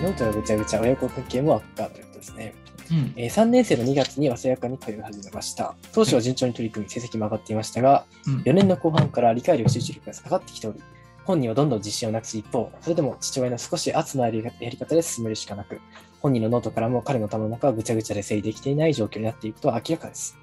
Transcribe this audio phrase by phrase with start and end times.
[0.00, 2.54] ーノートがぐちゃぐちゃ、親子関係も悪化ということですね。
[2.90, 3.12] うん。
[3.16, 5.74] えー3年生の2月に早やかに通い始めました。
[5.92, 10.80] 当初は順調に取り組み、成績も上がっていましたが、うん4年の後半から理解力、集中力が下がってきており、
[11.24, 15.80] 本人はどんどん自信をなくす一方、それでも父親の少し圧のあるやり方で進めるしかなく、
[16.20, 20.36] 本人のノートからも彼の頭の中はぐちゃぐちゃで整理できていない状況になっていくことは明らかです。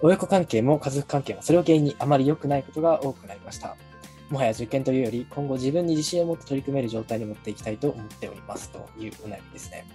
[0.00, 3.76] 親子関係も家族関係もそれを原因にあまり良くないことが多くなりました。
[4.30, 9.86] もはや受験というより、今後自分に自信を持って取り組める状態に持っていきたいと思っておりますというお悩みですね。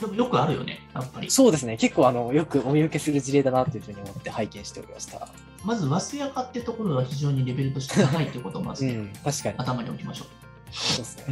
[0.00, 1.30] でもよくあるよね、やっぱり。
[1.30, 1.76] そうですね。
[1.76, 5.28] 結構あのよくお見受けする事例だなというふうに思って拝見しておりました。
[5.64, 9.54] まず、ワスヤカってところが非常にレベルとして高いということをまずね、うん、確かに。
[9.58, 10.24] 頭に置きましょ
[10.72, 11.24] そうですね。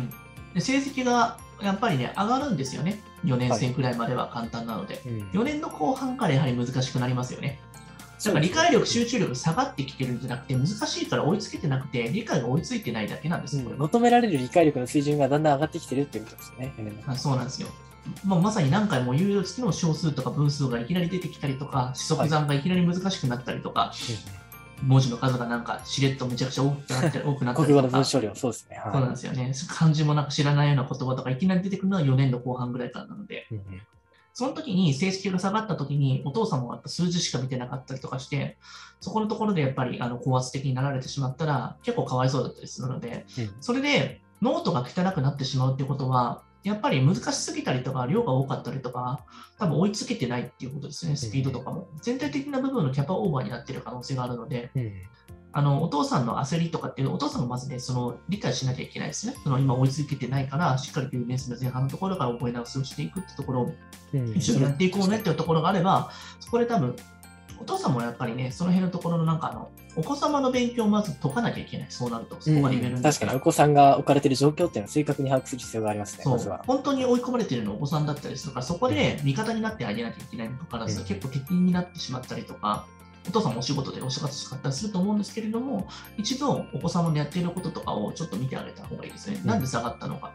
[0.52, 0.54] う。
[0.54, 3.00] で成績がやっぱりね、上がるんですよね。
[3.24, 5.02] 4年生くらいまでは簡単なので。
[5.06, 7.58] うん4年の後半からやはり難しくなりますよね。
[8.24, 13.80] だから理解力、集中力下がってきてるんじゃなくて、難しいから追いつけてなくて、理解が追いついてないだけなんですよ、これは。
[13.82, 16.72] 求められる理解力の水準がだんだん上がってきてるっていうことですね。
[17.06, 17.68] あそうなんですよ。
[18.24, 23.92] もうまさに何回も言うとの小数とか分数がいきなり出てきたりとか、四則算がいきなり難しくなったりとか、
[24.82, 27.82] 文字の数がなんかしれっとめちゃくちゃ多くなったり 多くなった国りとか。
[27.82, 28.76] 語の文章量、そうですね。
[28.76, 29.52] はいそうなんですよね。
[29.68, 33.64] 漢字もなんか知らないような言葉とかいきなり出てくるのは4年の後半ぐらいからなので、うんうん
[34.38, 38.56] その時に成績が下がった時にお父さんもやっぱ数字しか見てなかったりとかして、
[39.00, 43.54] そこのところでやっぱりあの高圧的になられてしまったら結構かわいそうだったりするので、うん。
[43.60, 49.24] それでノートが汚くなってしまうっていうことは、やっぱり難しすぎたりとか、量が多かったりとか、
[49.58, 51.88] 多分追いつけてないっていうことですね、スピードとかも。
[52.00, 54.92] 全体的な部分のキャパオーバーになっている可能性があるので、うん
[55.58, 59.34] あのお父さんの焦りとかっていうのお父さんもまずね、その理解しなきゃいけないですね。
[59.42, 63.74] その今追いつけてないから、しっかりという年数の前半のところから覚え直しをしていくってところを
[64.14, 64.36] うん。
[64.36, 66.94] 一緒にやっていこうねっていうところがあれば、そこで多分、
[67.60, 76.60] お父さんもやっぱりね、その辺のところのなんかあの、お子様の勉強をまず解かなきゃいけない、そうなると、そこがレベルになったら確かにお子さんが置かれている状況っていうのを正確に把握する必要がありますね、そう。
[76.68, 82.86] 本当に追い込まれているのはお子さんだったりするから、そこで味方になってあげなきゃいけないにもか結構敵になってしまったりとか、
[83.28, 89.38] お父さんもお仕事でお仕事しかったりすると思うんですけれども、一度お子様のやっていることとかをちょっと見てあげた方がいいですね。
[89.42, 90.32] うんなんで下がったのか。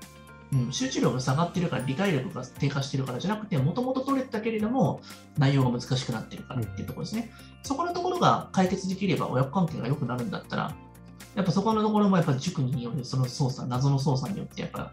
[0.53, 5.01] うん、集中力が下がってるから、理解力が低下してるからじゃなくて、もともと取れてたけれども、
[5.35, 7.31] 内容が難しくなってるからっていうところですね。
[7.63, 10.75] そこのところが解決できれば、親子関係が良くなるんだったら、
[11.33, 14.91] やっぱそこのところもやっぱ塾によるその操作、謎の操作によって、やっぱ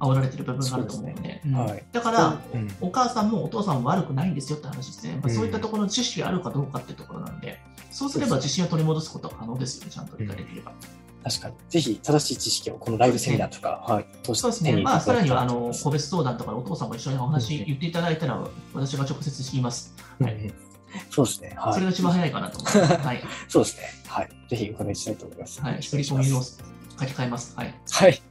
[0.00, 5.12] 煽られてる部分があると思うので、そうんはいだから、うんお母さんもお父さんも悪くないんですよって話ですね。
[5.12, 7.58] まあうんそういったところの知識があるかどうかっていうところなんで、
[7.90, 10.72] そうすれば自信を取り戻すことは可能ですよね、ちゃんと理解できれば。
[11.22, 11.54] 確かに。
[11.68, 14.82] ぜひ正しい知識をこのライブセミナーとか、はい、通してそうですね。
[14.82, 19.94] まあ、さらには、あの、個別相談とかお父さんも一緒にお話うん言っていただいたら、私が直接言います。
[20.18, 20.54] はいうんうん
[21.08, 21.54] そうですね。
[21.56, 21.74] はい。
[21.74, 22.94] それが一番早いかなと思います。
[23.06, 23.22] はい。
[23.48, 23.82] そうですね。
[24.08, 24.28] はい。
[24.48, 25.60] ぜひお伺いしたいと思います。
[25.60, 25.76] はい。
[25.78, 27.56] 一人込みを書き換えます。
[27.56, 27.74] はい。
[27.90, 28.22] はい。